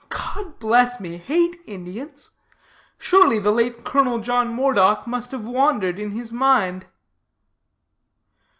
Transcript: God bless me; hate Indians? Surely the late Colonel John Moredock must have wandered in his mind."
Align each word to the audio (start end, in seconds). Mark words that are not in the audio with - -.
God 0.09 0.57
bless 0.57 0.99
me; 0.99 1.17
hate 1.17 1.61
Indians? 1.67 2.31
Surely 2.97 3.37
the 3.37 3.51
late 3.51 3.83
Colonel 3.85 4.17
John 4.17 4.47
Moredock 4.47 5.05
must 5.05 5.29
have 5.29 5.45
wandered 5.47 5.99
in 5.99 6.09
his 6.09 6.33
mind." 6.33 6.87